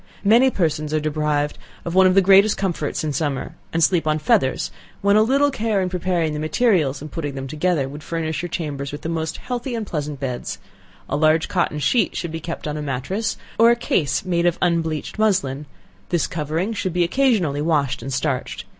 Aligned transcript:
Many 0.23 0.49
persons 0.49 0.95
are 0.95 0.99
deprived 0.99 1.59
of 1.85 1.93
one 1.93 2.07
of 2.07 2.15
the 2.15 2.23
greatest 2.23 2.57
comforts 2.57 3.03
in 3.03 3.13
summer, 3.13 3.53
and 3.71 3.83
sleep 3.83 4.07
on 4.07 4.17
feathers, 4.17 4.71
when 5.01 5.15
a 5.15 5.21
little 5.21 5.51
care 5.51 5.79
in 5.79 5.89
preparing 5.89 6.33
the 6.33 6.39
materials, 6.39 7.03
and 7.03 7.11
putting 7.11 7.35
them 7.35 7.45
together 7.45 7.87
would 7.87 8.01
furnish 8.01 8.41
your 8.41 8.49
chambers 8.49 8.91
with 8.91 9.03
the 9.03 9.09
most 9.09 9.37
healthy 9.37 9.75
and 9.75 9.85
pleasant 9.85 10.19
beds; 10.19 10.57
a 11.07 11.15
large 11.15 11.47
cotton 11.49 11.77
sheet 11.77 12.15
should 12.17 12.31
be 12.31 12.39
kept 12.39 12.67
on 12.67 12.77
a 12.77 12.81
matress, 12.81 13.37
or 13.59 13.69
a 13.69 13.75
case 13.75 14.25
made 14.25 14.47
of 14.47 14.57
unbleached 14.59 15.19
muslin, 15.19 15.67
this 16.09 16.25
covering 16.25 16.73
should 16.73 16.93
be 16.93 17.03
occasionally 17.03 17.61
washed 17.61 18.01
and 18.01 18.11
starched. 18.11 18.65